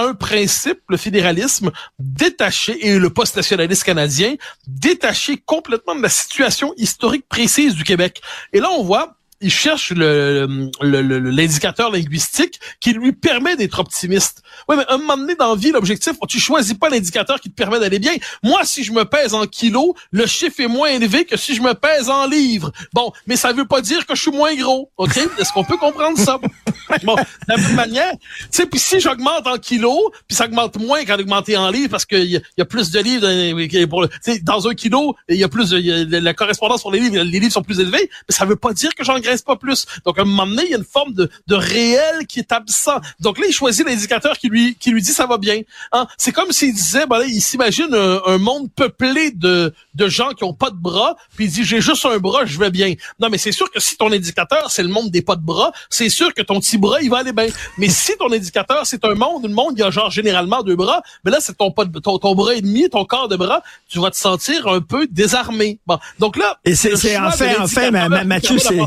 un 0.00 0.14
principe, 0.14 0.80
le 0.88 0.96
fédéralisme, 0.96 1.70
détaché, 1.98 2.86
et 2.86 2.98
le 2.98 3.10
post-nationalisme 3.10 3.84
canadien, 3.84 4.34
détaché 4.66 5.38
complètement 5.38 5.94
de 5.94 6.02
la 6.02 6.08
situation 6.08 6.74
historique 6.76 7.28
précise 7.28 7.74
du 7.74 7.84
Québec. 7.84 8.20
Et 8.52 8.60
là, 8.60 8.70
on 8.70 8.82
voit 8.82 9.16
il 9.40 9.50
cherche 9.50 9.92
l'indicateur 9.92 11.90
le, 11.90 11.98
linguistique 11.98 12.60
qui 12.80 12.92
lui 12.92 13.12
permet 13.12 13.56
d'être 13.56 13.78
optimiste. 13.78 14.42
Oui, 14.68 14.76
mais 14.76 14.84
un 14.88 14.98
moment 14.98 15.16
donné 15.16 15.34
dans 15.34 15.54
la 15.54 15.56
vie, 15.56 15.70
l'objectif, 15.70 16.14
tu 16.28 16.38
choisis 16.38 16.74
pas 16.74 16.88
l'indicateur 16.88 17.40
qui 17.40 17.50
te 17.50 17.54
permet 17.54 17.78
d'aller 17.78 17.98
bien. 17.98 18.14
Moi, 18.42 18.60
si 18.64 18.84
je 18.84 18.92
me 18.92 19.04
pèse 19.04 19.34
en 19.34 19.46
kilos, 19.46 19.94
le 20.10 20.26
chiffre 20.26 20.60
est 20.60 20.68
moins 20.68 20.88
élevé 20.88 21.24
que 21.24 21.36
si 21.36 21.54
je 21.54 21.62
me 21.62 21.74
pèse 21.74 22.08
en 22.08 22.26
livres. 22.26 22.72
Bon, 22.92 23.12
mais 23.26 23.36
ça 23.36 23.52
veut 23.52 23.66
pas 23.66 23.80
dire 23.80 24.06
que 24.06 24.14
je 24.14 24.22
suis 24.22 24.30
moins 24.30 24.54
gros. 24.54 24.90
OK? 24.96 25.16
Est-ce 25.38 25.52
qu'on 25.52 25.64
peut 25.64 25.76
comprendre 25.76 26.18
ça? 26.18 26.38
bon, 27.02 27.14
de 27.16 27.22
la 27.48 27.56
même 27.56 27.74
manière, 27.74 28.12
tu 28.12 28.48
sais, 28.50 28.66
puis 28.66 28.80
si 28.80 29.00
j'augmente 29.00 29.46
en 29.46 29.56
kilos, 29.56 30.10
puis 30.26 30.36
ça 30.36 30.46
augmente 30.46 30.76
moins 30.78 31.04
qu'en 31.04 31.18
augmenter 31.18 31.56
en 31.56 31.70
livres 31.70 31.90
parce 31.90 32.06
qu'il 32.06 32.24
y, 32.24 32.42
y, 32.58 32.60
a 32.60 32.64
plus 32.64 32.90
de 32.90 33.00
livres 33.00 33.22
dans, 33.22 33.88
pour, 33.88 34.06
dans 34.42 34.68
un 34.68 34.74
kilo, 34.74 35.16
il 35.28 35.36
y 35.36 35.44
a 35.44 35.48
plus 35.48 35.70
de, 35.70 36.16
la 36.16 36.34
correspondance 36.34 36.82
pour 36.82 36.92
les 36.92 37.00
livres, 37.00 37.16
les 37.18 37.40
livres 37.40 37.52
sont 37.52 37.62
plus 37.62 37.80
élevés, 37.80 38.10
mais 38.28 38.34
ça 38.34 38.44
veut 38.44 38.56
pas 38.56 38.72
dire 38.72 38.94
que 38.94 39.04
j'engraisse 39.04 39.42
pas 39.42 39.56
plus. 39.56 39.86
Donc, 40.04 40.18
à 40.18 40.22
un 40.22 40.24
moment 40.24 40.46
donné, 40.46 40.64
il 40.64 40.70
y 40.70 40.74
a 40.74 40.78
une 40.78 40.84
forme 40.84 41.12
de, 41.14 41.30
de 41.46 41.54
réel 41.54 42.26
qui 42.28 42.40
est 42.40 42.52
absent. 42.52 43.00
Donc 43.20 43.38
là, 43.38 43.46
il 43.48 43.52
choisit 43.52 43.86
l'indicateur 43.86 44.38
qui 44.38 44.43
lui, 44.48 44.76
qui 44.78 44.90
lui 44.90 45.02
dit 45.02 45.12
ça 45.12 45.26
va 45.26 45.38
bien. 45.38 45.60
Hein? 45.92 46.06
C'est 46.16 46.32
comme 46.32 46.52
s'il 46.52 46.74
disait, 46.74 47.06
ben 47.06 47.18
là, 47.18 47.24
il 47.26 47.40
s'imagine 47.40 47.94
un, 47.94 48.38
monde 48.38 48.68
peuplé 48.74 49.30
de, 49.30 49.72
de 49.94 50.08
gens 50.08 50.30
qui 50.30 50.44
ont 50.44 50.52
pas 50.52 50.70
de 50.70 50.76
bras, 50.76 51.16
puis 51.36 51.46
il 51.46 51.50
dit, 51.50 51.64
j'ai 51.64 51.80
juste 51.80 52.04
un 52.06 52.18
bras, 52.18 52.44
je 52.44 52.58
vais 52.58 52.70
bien. 52.70 52.94
Non, 53.20 53.28
mais 53.30 53.38
c'est 53.38 53.52
sûr 53.52 53.70
que 53.70 53.80
si 53.80 53.96
ton 53.96 54.12
indicateur, 54.12 54.70
c'est 54.70 54.82
le 54.82 54.88
monde 54.88 55.10
des 55.10 55.22
pas 55.22 55.36
de 55.36 55.42
bras, 55.42 55.72
c'est 55.88 56.08
sûr 56.08 56.32
que 56.34 56.42
ton 56.42 56.60
petit 56.60 56.78
bras, 56.78 57.00
il 57.00 57.10
va 57.10 57.18
aller 57.18 57.32
bien. 57.32 57.46
Mais 57.78 57.88
si 57.88 58.16
ton 58.18 58.32
indicateur, 58.32 58.86
c'est 58.86 59.04
un 59.04 59.14
monde, 59.14 59.44
une 59.44 59.52
monde, 59.52 59.74
il 59.76 59.80
y 59.80 59.82
a 59.82 59.90
genre 59.90 60.10
généralement 60.10 60.62
deux 60.62 60.76
bras, 60.76 61.02
mais 61.24 61.30
là, 61.30 61.38
c'est 61.40 61.56
ton, 61.56 61.70
pas 61.70 61.84
de, 61.84 61.98
ton, 61.98 62.18
ton 62.18 62.34
bras 62.34 62.54
et 62.54 62.60
demi, 62.60 62.88
ton 62.90 63.04
corps 63.04 63.28
de 63.28 63.36
bras, 63.36 63.62
tu 63.88 63.98
vas 63.98 64.10
te 64.10 64.16
sentir 64.16 64.66
un 64.68 64.80
peu 64.80 65.06
désarmé. 65.10 65.78
Bon, 65.86 65.98
donc 66.18 66.36
là... 66.36 66.58
Et 66.64 66.74
c'est 66.74 66.94
en 67.18 67.30
fait, 67.30 67.56
en 67.58 67.66
fait, 67.66 67.90
Mathieu, 67.90 68.58
c'est... 68.58 68.78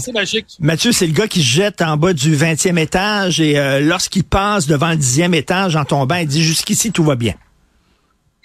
Mathieu, 0.59 0.91
c'est 0.91 1.07
le 1.07 1.13
gars 1.13 1.27
qui 1.27 1.41
se 1.41 1.47
jette 1.47 1.81
en 1.81 1.97
bas 1.97 2.13
du 2.13 2.35
20e 2.35 2.77
étage 2.77 3.39
et 3.39 3.57
euh, 3.57 3.79
lorsqu'il 3.79 4.23
passe 4.23 4.67
devant 4.67 4.89
le 4.89 4.97
10e 4.97 5.33
étage 5.33 5.46
en 5.51 5.85
tombant, 5.85 6.15
il 6.15 6.27
dit 6.27 6.43
jusqu'ici 6.43 6.91
tout 6.91 7.03
va 7.03 7.15
bien. 7.15 7.33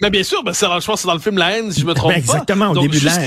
Mais 0.01 0.09
bien 0.09 0.23
sûr, 0.23 0.43
ben, 0.43 0.53
je 0.53 0.85
pense 0.85 1.01
c'est 1.01 1.07
dans 1.07 1.13
le 1.13 1.19
film 1.19 1.37
La 1.37 1.57
haine, 1.57 1.71
si 1.71 1.81
je 1.81 1.85
me 1.85 1.93
trompe 1.93 2.11
ben, 2.11 2.17
exactement, 2.17 2.73
pas. 2.73 2.79
au 2.79 2.81
début 2.81 2.99
de 2.99 3.05
la 3.05 3.19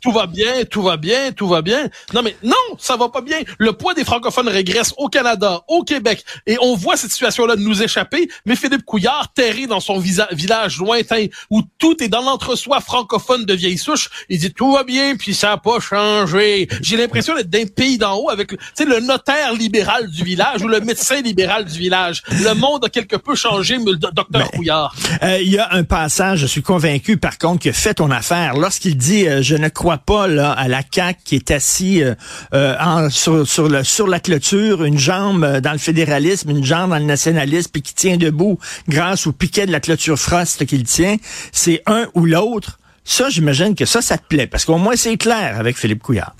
tout 0.00 0.12
va 0.12 0.26
bien, 0.26 0.64
tout 0.68 0.82
va 0.82 0.96
bien, 0.96 1.32
tout 1.32 1.48
va 1.48 1.62
bien. 1.62 1.88
Non, 2.12 2.22
mais 2.22 2.36
non, 2.42 2.54
ça 2.78 2.96
va 2.96 3.08
pas 3.08 3.20
bien. 3.20 3.38
Le 3.58 3.72
poids 3.72 3.94
des 3.94 4.04
francophones 4.04 4.48
régresse 4.48 4.94
au 4.96 5.08
Canada, 5.08 5.62
au 5.68 5.82
Québec, 5.82 6.24
et 6.46 6.56
on 6.60 6.74
voit 6.74 6.96
cette 6.96 7.10
situation-là 7.10 7.56
nous 7.56 7.82
échapper. 7.82 8.28
Mais 8.46 8.56
Philippe 8.56 8.84
Couillard, 8.84 9.32
terré 9.34 9.66
dans 9.66 9.80
son 9.80 9.98
village 9.98 10.78
lointain, 10.78 11.26
où 11.50 11.62
tout 11.78 12.02
est 12.02 12.08
dans 12.08 12.22
l'entre-soi 12.22 12.80
francophone 12.80 13.44
de 13.44 13.54
vieille 13.54 13.78
souche, 13.78 14.08
il 14.28 14.38
dit 14.38 14.52
tout 14.52 14.72
va 14.72 14.84
bien, 14.84 15.16
puis 15.16 15.34
ça 15.34 15.52
a 15.52 15.56
pas 15.56 15.80
changé. 15.80 16.68
J'ai 16.82 16.96
l'impression 16.96 17.34
d'être 17.34 17.50
d'un 17.50 17.66
pays 17.66 17.98
d'en 17.98 18.16
haut 18.16 18.30
avec, 18.30 18.50
tu 18.76 18.84
le 18.84 19.00
notaire 19.00 19.52
libéral 19.52 20.08
du 20.08 20.24
village 20.24 20.62
ou 20.62 20.68
le 20.68 20.80
médecin 20.80 21.20
libéral 21.20 21.64
du 21.64 21.78
village. 21.78 22.22
Le 22.30 22.54
monde 22.54 22.84
a 22.84 22.88
quelque 22.88 23.16
peu 23.16 23.34
changé, 23.34 23.76
le 23.78 23.96
docteur 23.96 24.50
Couillard. 24.50 24.94
Euh, 25.22 25.38
il 25.40 25.50
y 25.50 25.58
a 25.58 25.72
un 25.72 25.84
passage, 25.84 26.40
je 26.40 26.46
suis 26.46 26.62
convaincu, 26.62 27.16
par 27.16 27.38
contre, 27.38 27.64
que 27.64 27.72
fait 27.72 27.94
ton 27.94 28.10
affaire. 28.10 28.54
Lorsqu'il 28.54 28.96
dit, 28.96 29.26
euh, 29.26 29.42
je 29.42 29.56
ne 29.56 29.68
crois 29.68 29.89
pas 29.98 30.26
là, 30.26 30.52
à 30.52 30.68
la 30.68 30.82
CAQ 30.88 31.20
qui 31.24 31.36
est 31.36 31.50
assis 31.50 32.02
euh, 32.02 32.14
euh, 32.54 33.10
sur, 33.10 33.46
sur 33.46 34.06
la 34.06 34.20
clôture, 34.20 34.84
une 34.84 34.98
jambe 34.98 35.44
euh, 35.44 35.60
dans 35.60 35.72
le 35.72 35.78
fédéralisme, 35.78 36.50
une 36.50 36.64
jambe 36.64 36.90
dans 36.90 36.98
le 36.98 37.04
nationalisme, 37.04 37.70
puis 37.72 37.82
qui 37.82 37.94
tient 37.94 38.16
debout 38.16 38.58
grâce 38.88 39.26
au 39.26 39.32
piquet 39.32 39.66
de 39.66 39.72
la 39.72 39.80
clôture 39.80 40.18
Frost 40.18 40.66
qu'il 40.66 40.84
tient. 40.84 41.16
C'est 41.52 41.82
un 41.86 42.06
ou 42.14 42.26
l'autre. 42.26 42.78
Ça, 43.04 43.28
j'imagine 43.30 43.74
que 43.74 43.86
ça, 43.86 44.02
ça 44.02 44.18
te 44.18 44.26
plaît, 44.28 44.46
parce 44.46 44.64
qu'au 44.64 44.78
moins 44.78 44.96
c'est 44.96 45.16
clair 45.16 45.56
avec 45.58 45.76
Philippe 45.76 46.02
Couillard. 46.02 46.34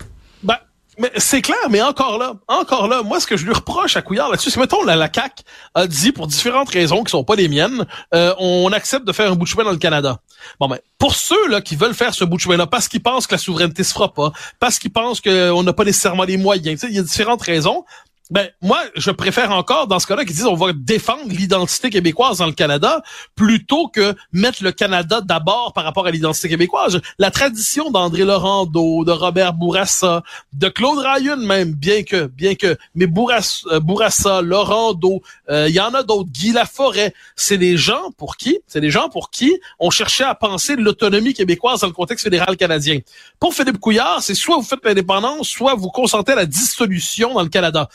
Mais 1.01 1.11
c'est 1.17 1.41
clair, 1.41 1.57
mais 1.71 1.81
encore 1.81 2.19
là, 2.19 2.35
encore 2.47 2.87
là, 2.87 3.03
moi 3.03 3.21
ce 3.21 3.27
que 3.27 3.39
je 3.39 3.47
lui 3.47 3.55
reproche 3.55 3.97
à 3.97 4.03
Couillard 4.03 4.29
là-dessus, 4.29 4.51
c'est 4.51 4.61
mettons 4.61 4.85
la, 4.85 4.97
la 4.97 5.09
CAC 5.09 5.45
a 5.75 5.87
dit 5.87 6.13
pour 6.13 6.27
différentes 6.27 6.69
raisons 6.69 7.05
qui 7.05 7.11
sont 7.11 7.25
pas 7.25 7.37
les 7.37 7.49
miennes, 7.49 7.87
euh, 8.15 8.35
on 8.39 8.71
accepte 8.71 9.07
de 9.07 9.13
faire 9.13 9.33
un 9.33 9.35
bout 9.35 9.45
de 9.45 9.49
chemin 9.49 9.65
dans 9.65 9.71
le 9.71 9.79
Canada. 9.79 10.19
Bon 10.61 10.69
ben 10.69 10.79
pour 10.99 11.15
ceux 11.15 11.49
là 11.49 11.63
qui 11.63 11.75
veulent 11.75 11.95
faire 11.95 12.13
ce 12.13 12.23
bout 12.23 12.37
de 12.37 12.43
chemin 12.43 12.59
là 12.59 12.67
parce 12.67 12.87
qu'ils 12.87 13.03
pensent 13.03 13.27
que 13.27 13.35
la 13.35 13.39
souveraineté 13.39 13.83
se 13.83 13.95
fera 13.95 14.13
pas, 14.13 14.31
parce 14.59 14.79
qu'ils 14.79 14.93
pensent 14.93 15.23
qu'on 15.23 15.63
n'a 15.63 15.73
pas 15.73 15.85
nécessairement 15.85 16.25
les 16.25 16.37
moyens, 16.37 16.83
il 16.83 16.95
y 16.95 16.99
a 16.99 17.03
différentes 17.03 17.43
raisons. 17.43 17.87
Ben, 18.31 18.49
moi, 18.63 18.81
je 18.95 19.11
préfère 19.11 19.51
encore, 19.51 19.89
dans 19.89 19.99
ce 19.99 20.07
cas-là, 20.07 20.25
qu'ils 20.25 20.37
disent 20.37 20.47
on 20.47 20.55
va 20.55 20.73
défendre 20.73 21.27
l'identité 21.27 21.91
québécoise 21.91 22.39
dans 22.39 22.47
le 22.47 22.53
Canada 22.53 23.03
plutôt 23.35 23.89
que 23.89 24.15
mettre 24.33 24.63
le 24.63 24.71
Canada 24.71 25.21
d'abord 25.21 25.73
par 25.73 25.83
rapport 25.83 26.07
à 26.07 26.13
l'identité 26.13 26.49
québécoise. 26.49 27.01
La 27.19 27.33
tradition 27.33 27.91
d'André 27.91 28.25
Laurando, 28.25 29.05
de 29.05 29.11
Robert 29.11 29.55
Bourassa, 29.55 30.23
de 30.53 30.69
Claude 30.69 30.99
Ryan 30.99 31.39
même, 31.39 31.73
bien 31.73 32.05
que, 32.05 32.27
bien 32.27 32.55
que, 32.55 32.79
mais 32.95 33.07
Bourassa, 33.07 33.69
euh, 33.73 33.81
Bourassa 33.81 34.43
Laurando, 34.43 35.23
euh, 35.51 35.67
il 35.69 35.75
y 35.75 35.81
en 35.81 35.93
a 35.95 36.05
d'autres, 36.05 36.31
Guy 36.31 36.53
Laforêt, 36.53 37.13
c'est 37.35 37.59
des 37.59 37.77
gens 37.77 38.13
pour 38.17 38.37
qui, 38.37 38.61
c'est 38.69 38.81
des 38.81 38.91
gens 38.91 39.09
pour 39.09 39.31
qui 39.31 39.59
on 39.81 39.91
cherchait 39.91 40.23
à 40.23 40.37
penser 40.37 40.77
l'autonomie 40.77 41.35
québécoise 41.35 41.81
dans 41.81 41.89
le 41.89 41.93
contexte 41.93 42.23
fédéral 42.23 42.57
canadien. 42.57 43.01
Pour 43.41 43.55
Philippe 43.55 43.81
Couillard, 43.81 44.23
c'est 44.23 44.37
soit 44.37 44.57
vous 44.57 44.63
faites 44.63 44.85
l'indépendance, 44.85 45.49
soit 45.49 45.75
vous 45.75 45.91
consentez 45.91 46.33
à 46.33 46.37
la 46.37 46.47
dissolution 46.47 47.35
dans 47.35 47.43
le 47.43 47.49
Canada 47.49 47.89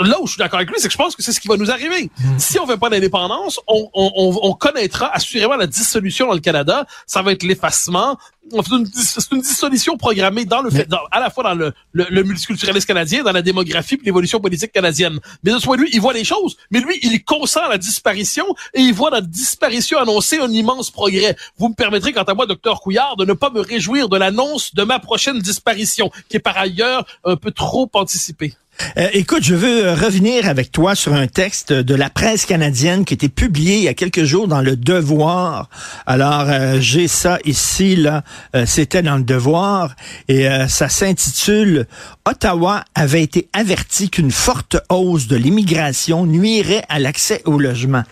là 0.00 0.20
où 0.20 0.26
je 0.26 0.32
suis 0.32 0.38
d'accord 0.38 0.58
avec 0.58 0.70
lui, 0.70 0.76
c'est 0.78 0.88
que 0.88 0.92
je 0.92 0.98
pense 0.98 1.14
que 1.14 1.22
c'est 1.22 1.32
ce 1.32 1.40
qui 1.40 1.48
va 1.48 1.56
nous 1.56 1.70
arriver. 1.70 2.10
Hmm. 2.18 2.38
Si 2.38 2.58
on 2.58 2.66
fait 2.66 2.78
pas 2.78 2.88
d'indépendance, 2.88 3.60
on, 3.66 3.88
on, 3.92 4.38
on, 4.42 4.54
connaîtra 4.54 5.14
assurément 5.14 5.56
la 5.56 5.66
dissolution 5.66 6.26
dans 6.26 6.34
le 6.34 6.40
Canada. 6.40 6.86
Ça 7.06 7.22
va 7.22 7.32
être 7.32 7.42
l'effacement. 7.42 8.18
C'est 8.50 8.70
une, 8.70 8.86
une, 9.32 9.42
dissolution 9.42 9.98
programmée 9.98 10.46
dans 10.46 10.62
le 10.62 10.70
fait, 10.70 10.88
à 11.10 11.20
la 11.20 11.28
fois 11.28 11.44
dans 11.44 11.54
le, 11.54 11.74
le, 11.92 12.22
multiculturalisme 12.22 12.86
canadien, 12.86 13.22
dans 13.22 13.32
la 13.32 13.42
démographie 13.42 13.96
et 13.96 14.04
l'évolution 14.04 14.40
politique 14.40 14.72
canadienne. 14.72 15.20
Mais 15.44 15.52
de 15.52 15.58
ce 15.58 15.66
point 15.66 15.76
de 15.76 15.82
vue, 15.82 15.90
il 15.92 16.00
voit 16.00 16.14
les 16.14 16.24
choses, 16.24 16.56
mais 16.70 16.80
lui, 16.80 16.98
il 17.02 17.22
consent 17.22 17.60
à 17.60 17.68
la 17.68 17.76
disparition 17.76 18.46
et 18.72 18.80
il 18.80 18.94
voit 18.94 19.10
la 19.10 19.20
disparition 19.20 19.98
annoncer 19.98 20.38
un 20.38 20.50
immense 20.50 20.90
progrès. 20.90 21.36
Vous 21.58 21.68
me 21.68 21.74
permettrez, 21.74 22.14
quant 22.14 22.22
à 22.22 22.32
moi, 22.32 22.46
docteur 22.46 22.80
Couillard, 22.80 23.16
de 23.16 23.26
ne 23.26 23.34
pas 23.34 23.50
me 23.50 23.60
réjouir 23.60 24.08
de 24.08 24.16
l'annonce 24.16 24.74
de 24.74 24.82
ma 24.82 24.98
prochaine 24.98 25.40
disparition, 25.40 26.10
qui 26.30 26.38
est 26.38 26.40
par 26.40 26.56
ailleurs 26.56 27.04
un 27.24 27.36
peu 27.36 27.50
trop 27.50 27.90
anticipée. 27.92 28.54
Euh, 28.96 29.08
écoute, 29.12 29.42
je 29.42 29.54
veux 29.54 29.86
euh, 29.86 29.94
revenir 29.94 30.48
avec 30.48 30.72
toi 30.72 30.94
sur 30.94 31.14
un 31.14 31.26
texte 31.26 31.72
de 31.72 31.94
la 31.94 32.10
presse 32.10 32.46
canadienne 32.46 33.04
qui 33.04 33.14
a 33.14 33.16
été 33.16 33.28
publié 33.28 33.76
il 33.76 33.82
y 33.82 33.88
a 33.88 33.94
quelques 33.94 34.24
jours 34.24 34.48
dans 34.48 34.60
le 34.60 34.76
Devoir. 34.76 35.68
Alors, 36.06 36.46
euh, 36.48 36.78
j'ai 36.80 37.08
ça 37.08 37.38
ici, 37.44 37.96
là. 37.96 38.22
C'était 38.66 39.02
dans 39.02 39.16
le 39.16 39.22
Devoir 39.22 39.94
et 40.28 40.48
ça 40.68 40.88
s'intitule 40.88 41.86
Ottawa 42.24 42.84
avait 42.94 43.22
été 43.22 43.48
averti 43.52 44.10
qu'une 44.10 44.30
forte 44.30 44.76
hausse 44.88 45.26
de 45.28 45.36
l'immigration 45.36 46.26
nuirait 46.26 46.82
à 46.88 46.98
l'accès 46.98 47.42
au 47.44 47.58
logement. 47.58 48.02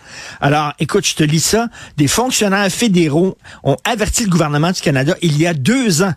Alors, 0.41 0.73
écoute, 0.79 1.05
je 1.05 1.15
te 1.15 1.23
lis 1.23 1.39
ça. 1.39 1.67
Des 1.97 2.07
fonctionnaires 2.07 2.71
fédéraux 2.71 3.37
ont 3.63 3.77
averti 3.83 4.23
le 4.23 4.29
gouvernement 4.29 4.71
du 4.71 4.81
Canada 4.81 5.15
il 5.21 5.37
y 5.37 5.47
a 5.47 5.53
deux 5.53 6.01
ans 6.01 6.13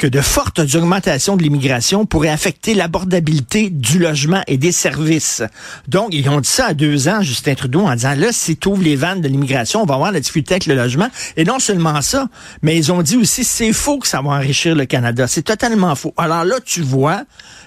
que 0.00 0.06
de 0.06 0.22
fortes 0.22 0.60
augmentations 0.76 1.36
de 1.36 1.42
l'immigration 1.42 2.06
pourraient 2.06 2.30
affecter 2.30 2.72
l'abordabilité 2.72 3.68
du 3.68 3.98
logement 3.98 4.40
et 4.46 4.56
des 4.56 4.72
services. 4.72 5.42
Donc, 5.88 6.14
ils 6.14 6.26
ont 6.30 6.40
dit 6.40 6.48
ça 6.48 6.68
à 6.68 6.74
deux 6.74 7.08
ans, 7.08 7.20
Justin 7.20 7.54
Trudeau, 7.54 7.80
en 7.80 7.94
disant, 7.94 8.14
là, 8.16 8.32
si 8.32 8.56
tu 8.56 8.74
les 8.78 8.96
vannes 8.96 9.20
de 9.20 9.28
l'immigration, 9.28 9.82
on 9.82 9.84
va 9.84 9.96
avoir 9.96 10.10
la 10.10 10.20
difficulté 10.20 10.54
avec 10.54 10.64
le 10.64 10.74
logement. 10.74 11.08
Et 11.36 11.44
non 11.44 11.58
seulement 11.58 12.00
ça, 12.00 12.28
mais 12.62 12.78
ils 12.78 12.90
ont 12.90 13.02
dit 13.02 13.18
aussi, 13.18 13.44
c'est 13.44 13.74
faux 13.74 13.98
que 13.98 14.08
ça 14.08 14.22
va 14.22 14.30
enrichir 14.30 14.74
le 14.74 14.86
Canada. 14.86 15.26
C'est 15.26 15.42
totalement 15.42 15.94
faux. 15.94 16.14
Alors 16.16 16.46
là, 16.46 16.56
tu 16.64 16.80
vois, 16.80 17.24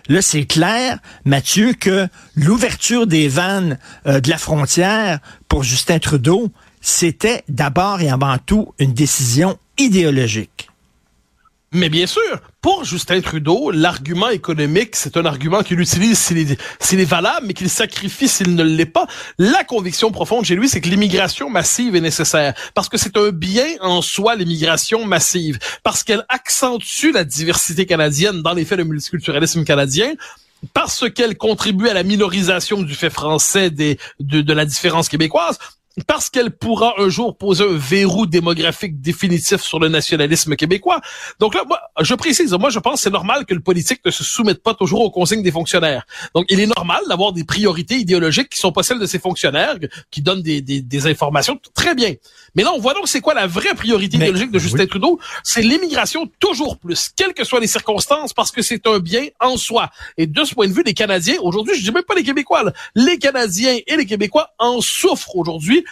là, 0.09 0.23
c'est 0.23 0.45
clair, 0.45 0.97
Mathieu, 1.25 1.73
que 1.73 2.07
l'ouverture 2.35 3.05
des 3.05 3.27
vannes 3.27 3.77
euh, 4.07 4.19
de 4.19 4.31
la 4.31 4.39
frontière 4.39 5.19
pour 5.47 5.61
Justin 5.61 5.99
Trudeau, 5.99 6.49
c'était 6.81 7.43
d'abord 7.47 8.01
et 8.01 8.09
avant 8.09 8.39
tout 8.43 8.73
une 8.79 8.93
décision 8.93 9.55
idéologique. 9.77 10.72
Mais 11.75 11.89
bien 11.89 12.05
sûr, 12.05 12.21
pour 12.61 12.83
Justin 12.83 13.19
Trudeau, 13.21 13.71
l'argument 13.71 14.29
économique, 14.29 14.95
c'est 14.95 15.17
un 15.17 15.25
argument 15.25 15.63
qu'il 15.63 15.79
utilise 15.79 16.19
s'il 16.19 16.37
est, 16.37 17.05
valable, 17.05 17.47
mais 17.47 17.55
qu'il 17.55 17.69
sacrifie 17.69 18.27
s'il 18.27 18.53
ne 18.53 18.63
l'est 18.63 18.85
pas. 18.85 19.07
La 19.39 19.63
conviction 19.63 20.11
profonde 20.11 20.45
chez 20.45 20.55
lui, 20.55 20.69
c'est 20.69 20.81
que 20.81 20.89
l'immigration 20.89 21.49
massive 21.49 21.95
est 21.95 22.01
nécessaire, 22.01 22.53
parce 22.75 22.89
que 22.89 22.97
c'est 22.97 23.17
un 23.17 23.31
bien 23.31 23.65
en 23.81 24.03
soi, 24.03 24.35
l'immigration 24.35 25.03
massive, 25.03 25.57
parce 25.81 26.03
qu'elle 26.03 26.23
accentue 26.29 27.11
la 27.11 27.23
diversité 27.23 27.87
canadienne 27.87 28.43
dans 28.43 28.53
les 28.53 28.65
faits 28.65 28.77
de 28.77 28.83
multiculturalisme 28.83 29.63
canadien, 29.63 30.13
parce 30.73 31.09
qu'elle 31.09 31.37
contribue 31.37 31.89
à 31.89 31.95
la 31.95 32.03
minorisation 32.03 32.83
du 32.83 32.93
fait 32.93 33.09
français 33.09 33.71
des, 33.71 33.97
de, 34.19 34.41
de 34.41 34.53
la 34.53 34.65
différence 34.65 35.09
québécoise, 35.09 35.57
parce 36.07 36.29
qu'elle 36.29 36.51
pourra 36.51 36.95
un 36.97 37.09
jour 37.09 37.37
poser 37.37 37.63
un 37.63 37.77
verrou 37.77 38.25
démographique 38.25 38.99
définitif 38.99 39.61
sur 39.61 39.79
le 39.79 39.89
nationalisme 39.89 40.55
québécois. 40.55 41.01
Donc 41.39 41.53
là, 41.53 41.63
moi, 41.67 41.79
je 42.01 42.15
précise, 42.15 42.51
moi 42.53 42.69
je 42.69 42.79
pense 42.79 42.95
que 42.95 42.99
c'est 43.01 43.09
normal 43.11 43.45
que 43.45 43.53
le 43.53 43.59
politique 43.59 44.01
ne 44.03 44.11
se 44.11 44.23
soumette 44.23 44.63
pas 44.63 44.73
toujours 44.73 45.01
aux 45.01 45.11
consignes 45.11 45.43
des 45.43 45.51
fonctionnaires. 45.51 46.05
Donc 46.33 46.45
il 46.49 46.59
est 46.59 46.65
normal 46.65 47.01
d'avoir 47.07 47.31
des 47.31 47.43
priorités 47.43 47.95
idéologiques 47.95 48.49
qui 48.49 48.59
sont 48.59 48.71
pas 48.71 48.83
celles 48.83 48.99
de 48.99 49.05
ces 49.05 49.19
fonctionnaires, 49.19 49.75
qui 50.09 50.21
donnent 50.21 50.41
des, 50.41 50.61
des, 50.61 50.81
des 50.81 51.07
informations 51.07 51.59
très 51.73 51.93
bien. 51.93 52.13
Mais 52.55 52.63
là, 52.63 52.71
on 52.73 52.79
voit 52.79 52.93
donc 52.93 53.07
c'est 53.07 53.21
quoi 53.21 53.33
la 53.33 53.47
vraie 53.47 53.75
priorité 53.75 54.17
idéologique 54.17 54.51
de 54.51 54.59
Justin 54.59 54.85
Trudeau? 54.87 55.19
C'est 55.43 55.61
l'immigration 55.61 56.29
toujours 56.39 56.77
plus, 56.77 57.11
quelles 57.15 57.33
que 57.33 57.43
soient 57.43 57.59
les 57.59 57.67
circonstances, 57.67 58.33
parce 58.33 58.51
que 58.51 58.61
c'est 58.61 58.87
un 58.87 58.99
bien 58.99 59.27
en 59.39 59.57
soi. 59.57 59.89
Et 60.17 60.27
de 60.27 60.43
ce 60.43 60.55
point 60.55 60.67
de 60.67 60.73
vue, 60.73 60.83
les 60.83 60.93
Canadiens, 60.93 61.37
aujourd'hui, 61.41 61.75
je 61.75 61.83
dis 61.83 61.91
même 61.91 62.03
pas 62.03 62.15
les 62.15 62.23
Québécois, 62.23 62.63
les 62.95 63.17
Canadiens 63.19 63.77
et 63.85 63.95
les 63.95 64.05
Québécois 64.05 64.49
en 64.57 64.81
souffrent 64.81 65.35
aujourd'hui 65.35 65.82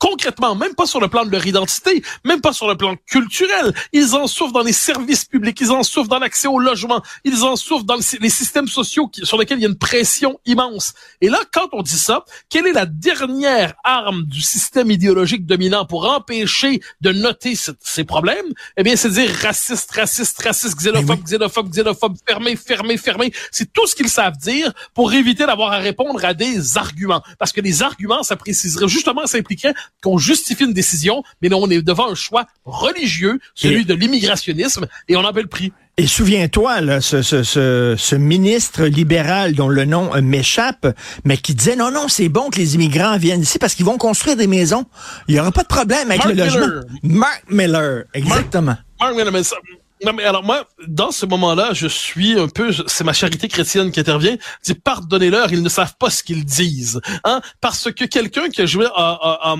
concrètement, 0.00 0.56
même 0.56 0.74
pas 0.74 0.86
sur 0.86 0.98
le 0.98 1.06
plan 1.06 1.24
de 1.24 1.30
leur 1.30 1.46
identité, 1.46 2.02
même 2.24 2.40
pas 2.40 2.52
sur 2.52 2.66
le 2.66 2.76
plan 2.76 2.96
culturel. 3.06 3.72
Ils 3.92 4.14
en 4.16 4.26
souffrent 4.26 4.54
dans 4.54 4.62
les 4.62 4.72
services 4.72 5.26
publics, 5.26 5.60
ils 5.60 5.70
en 5.70 5.84
souffrent 5.84 6.08
dans 6.08 6.18
l'accès 6.18 6.48
au 6.48 6.58
logement, 6.58 7.02
ils 7.22 7.44
en 7.44 7.54
souffrent 7.54 7.84
dans 7.84 7.98
les 8.20 8.30
systèmes 8.30 8.66
sociaux 8.66 9.10
sur 9.22 9.38
lesquels 9.38 9.58
il 9.58 9.62
y 9.62 9.66
a 9.66 9.68
une 9.68 9.78
pression 9.78 10.40
immense. 10.46 10.94
Et 11.20 11.28
là, 11.28 11.38
quand 11.52 11.68
on 11.72 11.82
dit 11.82 11.98
ça, 11.98 12.24
quelle 12.48 12.66
est 12.66 12.72
la 12.72 12.86
dernière 12.86 13.74
arme 13.84 14.24
du 14.24 14.40
système 14.40 14.90
idéologique 14.90 15.46
dominant 15.46 15.84
pour 15.84 16.10
empêcher 16.10 16.80
de 17.02 17.12
noter 17.12 17.54
ces 17.80 18.04
problèmes? 18.04 18.46
Eh 18.78 18.82
bien, 18.82 18.96
c'est 18.96 19.10
dire 19.10 19.30
raciste, 19.42 19.90
raciste, 19.92 20.40
raciste, 20.42 20.78
xénophobe, 20.78 21.22
xénophobe, 21.24 21.70
xénophobe, 21.70 22.16
fermé, 22.26 22.56
fermé, 22.56 22.96
fermé. 22.96 23.32
C'est 23.52 23.70
tout 23.70 23.86
ce 23.86 23.94
qu'ils 23.94 24.08
savent 24.08 24.38
dire 24.38 24.72
pour 24.94 25.12
éviter 25.12 25.44
d'avoir 25.44 25.72
à 25.72 25.78
répondre 25.78 26.24
à 26.24 26.32
des 26.32 26.78
arguments. 26.78 27.22
Parce 27.38 27.52
que 27.52 27.60
les 27.60 27.82
arguments, 27.82 28.22
ça 28.22 28.36
préciserait, 28.36 28.88
justement, 28.88 29.26
ça 29.26 29.36
impliquerait 29.36 29.74
qu'on 30.02 30.18
justifie 30.18 30.64
une 30.64 30.72
décision, 30.72 31.22
mais 31.42 31.48
non, 31.48 31.60
on 31.62 31.70
est 31.70 31.82
devant 31.82 32.10
un 32.10 32.14
choix 32.14 32.46
religieux, 32.64 33.38
celui 33.54 33.84
de 33.84 33.94
l'immigrationnisme, 33.94 34.86
et 35.08 35.16
on 35.16 35.24
en 35.24 35.32
paie 35.32 35.42
le 35.42 35.48
prix. 35.48 35.72
Et 35.96 36.06
souviens-toi, 36.06 37.00
ce, 37.02 37.20
ce, 37.20 37.42
ce, 37.42 37.94
ce, 37.98 38.14
ministre 38.16 38.84
libéral 38.84 39.54
dont 39.54 39.68
le 39.68 39.84
nom 39.84 40.14
euh, 40.14 40.22
m'échappe, 40.22 40.86
mais 41.24 41.36
qui 41.36 41.54
disait 41.54 41.76
non, 41.76 41.90
non, 41.90 42.08
c'est 42.08 42.30
bon 42.30 42.48
que 42.48 42.56
les 42.56 42.74
immigrants 42.74 43.18
viennent 43.18 43.42
ici 43.42 43.58
parce 43.58 43.74
qu'ils 43.74 43.84
vont 43.84 43.98
construire 43.98 44.36
des 44.36 44.46
maisons. 44.46 44.86
Il 45.28 45.34
n'y 45.34 45.40
aura 45.40 45.52
pas 45.52 45.62
de 45.62 45.68
problème 45.68 46.10
avec 46.10 46.24
le 46.24 46.32
logement. 46.32 46.68
Mark 47.02 47.44
Miller, 47.50 48.04
exactement. 48.14 48.76
Mark, 48.98 49.14
Miller, 49.14 49.30
mais 49.30 49.42
non, 50.04 50.14
mais 50.14 50.24
alors 50.24 50.42
moi, 50.42 50.66
dans 50.86 51.10
ce 51.10 51.26
moment-là, 51.26 51.74
je 51.74 51.86
suis 51.86 52.38
un 52.38 52.48
peu, 52.48 52.70
c'est 52.86 53.04
ma 53.04 53.12
charité 53.12 53.48
chrétienne 53.48 53.90
qui 53.90 54.00
intervient. 54.00 54.36
Dit 54.64 54.74
pardonnez-leur, 54.74 55.52
ils 55.52 55.62
ne 55.62 55.68
savent 55.68 55.96
pas 55.98 56.08
ce 56.08 56.22
qu'ils 56.22 56.44
disent, 56.44 57.00
hein, 57.24 57.42
parce 57.60 57.92
que 57.92 58.04
quelqu'un 58.06 58.48
qui 58.48 58.62
a 58.62 58.66
joué 58.66 58.86
à, 58.94 59.56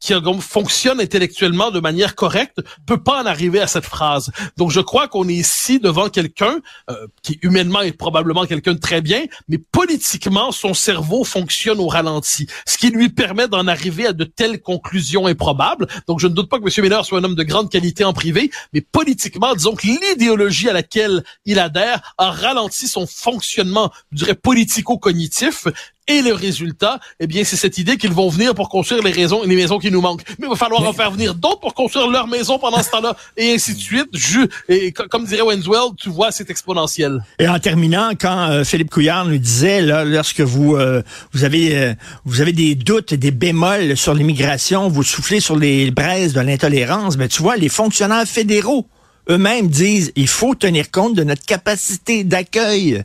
qui 0.00 0.14
fonctionne 0.40 1.00
intellectuellement 1.00 1.70
de 1.70 1.78
manière 1.78 2.14
correcte 2.14 2.60
peut 2.86 3.02
pas 3.02 3.22
en 3.22 3.26
arriver 3.26 3.60
à 3.60 3.66
cette 3.66 3.84
phrase. 3.84 4.30
Donc 4.56 4.70
je 4.70 4.80
crois 4.80 5.08
qu'on 5.08 5.28
est 5.28 5.34
ici 5.34 5.78
devant 5.78 6.08
quelqu'un 6.08 6.58
euh, 6.90 7.06
qui 7.22 7.38
humainement 7.42 7.82
est 7.82 7.92
probablement 7.92 8.46
quelqu'un 8.46 8.72
de 8.72 8.78
très 8.78 9.00
bien, 9.00 9.24
mais 9.48 9.58
politiquement 9.58 10.52
son 10.52 10.74
cerveau 10.74 11.24
fonctionne 11.24 11.78
au 11.78 11.86
ralenti, 11.86 12.46
ce 12.66 12.78
qui 12.78 12.90
lui 12.90 13.10
permet 13.10 13.46
d'en 13.46 13.66
arriver 13.66 14.06
à 14.06 14.12
de 14.12 14.24
telles 14.24 14.60
conclusions 14.60 15.26
improbables. 15.26 15.86
Donc 16.06 16.18
je 16.20 16.26
ne 16.26 16.32
doute 16.32 16.48
pas 16.48 16.58
que 16.58 16.64
M. 16.64 16.82
Miller 16.82 17.04
soit 17.04 17.18
un 17.18 17.24
homme 17.24 17.34
de 17.34 17.42
grande 17.42 17.70
qualité 17.70 18.04
en 18.04 18.12
privé, 18.12 18.50
mais 18.72 18.80
politiquement, 18.80 19.54
disons 19.54 19.74
que 19.74 19.86
l'idéologie 19.86 20.68
à 20.68 20.72
laquelle 20.72 21.22
il 21.44 21.58
adhère 21.58 22.14
a 22.18 22.30
ralenti 22.30 22.88
son 22.88 23.06
fonctionnement, 23.06 23.92
je 24.12 24.18
dirais 24.18 24.34
politico-cognitif, 24.34 25.66
et 26.10 26.22
le 26.22 26.34
résultat, 26.34 26.98
eh 27.20 27.26
bien, 27.26 27.44
c'est 27.44 27.56
cette 27.56 27.78
idée 27.78 27.96
qu'ils 27.96 28.12
vont 28.12 28.28
venir 28.28 28.54
pour 28.54 28.68
construire 28.68 29.02
les 29.02 29.12
raisons, 29.12 29.42
les 29.44 29.56
maisons 29.56 29.78
qui 29.78 29.90
nous 29.90 30.00
manquent. 30.00 30.22
Mais 30.38 30.46
il 30.46 30.50
va 30.50 30.56
falloir 30.56 30.82
en 30.82 30.92
faire 30.92 31.10
venir 31.10 31.34
d'autres 31.34 31.60
pour 31.60 31.74
construire 31.74 32.08
leurs 32.08 32.26
maisons 32.26 32.58
pendant 32.58 32.82
ce 32.82 32.90
temps-là, 32.90 33.16
et 33.36 33.54
ainsi 33.54 33.74
de 33.74 33.80
suite. 33.80 34.08
Je, 34.12 34.40
et 34.68 34.92
comme 34.92 35.24
dirait 35.24 35.42
Wenswell, 35.42 35.94
tu 35.96 36.10
vois, 36.10 36.32
c'est 36.32 36.50
exponentiel. 36.50 37.22
Et 37.38 37.48
en 37.48 37.58
terminant, 37.58 38.10
quand 38.20 38.50
euh, 38.50 38.64
Philippe 38.64 38.90
Couillard 38.90 39.24
nous 39.24 39.38
disait, 39.38 39.82
là, 39.82 40.04
lorsque 40.04 40.40
vous 40.40 40.76
euh, 40.76 41.02
vous 41.32 41.44
avez 41.44 41.76
euh, 41.76 41.94
vous 42.24 42.40
avez 42.40 42.52
des 42.52 42.74
doutes, 42.74 43.14
des 43.14 43.30
bémols 43.30 43.96
sur 43.96 44.14
l'immigration, 44.14 44.88
vous 44.88 45.02
soufflez 45.02 45.40
sur 45.40 45.56
les 45.56 45.90
braises 45.90 46.32
de 46.32 46.40
l'intolérance, 46.40 47.16
mais 47.16 47.24
ben, 47.24 47.28
tu 47.28 47.42
vois, 47.42 47.56
les 47.56 47.68
fonctionnaires 47.68 48.26
fédéraux 48.26 48.86
eux-mêmes 49.28 49.68
disent 49.68 50.12
il 50.16 50.28
faut 50.28 50.54
tenir 50.54 50.90
compte 50.90 51.14
de 51.14 51.24
notre 51.24 51.44
capacité 51.44 52.24
d'accueil 52.24 53.02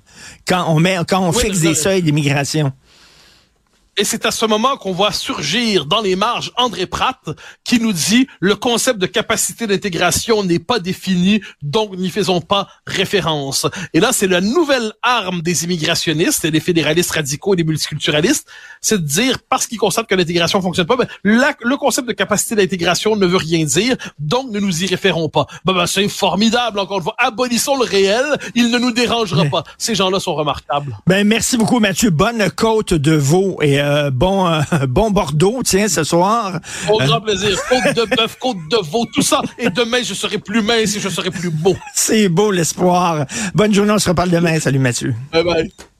quand 0.47 0.65
on 0.69 0.79
met 0.79 0.97
quand 1.07 1.21
on 1.21 1.31
fixe 1.31 1.59
des 1.59 1.75
seuils 1.75 2.01
d'immigration. 2.01 2.71
Et 3.97 4.03
c'est 4.03 4.25
à 4.25 4.31
ce 4.31 4.45
moment 4.45 4.75
qu'on 4.75 4.91
voit 4.91 5.13
surgir 5.13 5.85
dans 5.85 6.01
les 6.01 6.17
marges 6.17 6.51
André 6.57 6.85
Pratt 6.85 7.17
qui 7.63 7.79
nous 7.79 7.93
dit 7.93 8.27
le 8.41 8.55
concept 8.55 8.99
de 8.99 9.05
capacité 9.05 9.67
d'intégration 9.67 10.43
n'est 10.43 10.59
pas 10.59 10.79
défini, 10.79 11.41
donc 11.61 11.95
n'y 11.95 12.09
faisons 12.09 12.41
pas 12.41 12.67
référence. 12.85 13.65
Et 13.93 14.01
là, 14.01 14.11
c'est 14.11 14.27
la 14.27 14.41
nouvelle 14.41 14.91
arme 15.01 15.41
des 15.41 15.63
immigrationnistes 15.63 16.43
et 16.43 16.51
des 16.51 16.59
fédéralistes 16.59 17.11
radicaux 17.11 17.53
et 17.53 17.55
des 17.55 17.63
multiculturalistes, 17.63 18.49
c'est 18.81 19.01
de 19.01 19.07
dire 19.07 19.39
parce 19.47 19.65
qu'ils 19.65 19.77
constatent 19.77 20.07
que 20.07 20.15
l'intégration 20.15 20.61
fonctionne 20.61 20.87
pas, 20.87 20.97
ben, 20.97 21.07
le 21.23 21.75
concept 21.77 22.09
de 22.09 22.13
capacité 22.13 22.55
d'intégration 22.55 23.15
ne 23.15 23.25
veut 23.25 23.37
rien 23.37 23.63
dire, 23.63 23.95
donc 24.19 24.51
ne 24.51 24.59
nous 24.59 24.83
y 24.83 24.87
référons 24.87 25.29
pas. 25.29 25.47
Ben, 25.63 25.73
ben 25.73 25.85
c'est 25.87 26.09
formidable, 26.09 26.79
encore 26.79 26.97
une 26.97 27.03
fois. 27.03 27.15
Abolissons 27.17 27.77
le 27.77 27.85
réel, 27.85 28.25
il 28.55 28.71
ne 28.71 28.77
nous 28.77 28.91
dérangera 28.91 29.45
pas. 29.45 29.63
Ces 29.77 29.95
gens-là 29.95 30.19
sont 30.19 30.35
remarquables. 30.35 30.97
Ben 31.07 31.25
merci 31.25 31.55
beaucoup 31.55 31.79
Mathieu. 31.79 32.09
Bonne 32.09 32.51
côte 32.51 32.93
de 32.93 33.13
veau 33.13 33.59
et 33.61 33.84
euh, 33.85 34.11
bon 34.11 34.47
euh, 34.47 34.61
bon 34.87 35.11
Bordeaux, 35.11 35.61
tiens, 35.63 35.87
ce 35.87 36.03
soir. 36.03 36.59
Au 36.89 36.97
grand 36.97 37.21
plaisir. 37.21 37.57
Côte 37.69 37.95
de 37.95 38.15
bœuf, 38.15 38.37
côte 38.39 38.57
de 38.69 38.77
veau, 38.89 39.05
tout 39.13 39.21
ça. 39.21 39.41
Et 39.57 39.69
demain, 39.69 40.03
je 40.03 40.13
serai 40.13 40.37
plus 40.37 40.61
mince 40.61 40.95
et 40.95 40.99
je 40.99 41.09
serai 41.09 41.31
plus 41.31 41.51
beau. 41.51 41.75
C'est 41.93 42.29
beau 42.29 42.51
l'espoir. 42.51 43.25
Bonne 43.53 43.73
journée, 43.73 43.93
on 43.93 43.99
se 43.99 44.09
reparle 44.09 44.29
demain. 44.29 44.59
Salut 44.59 44.79
Mathieu. 44.79 45.15
Bye 45.31 45.43
bye. 45.43 45.94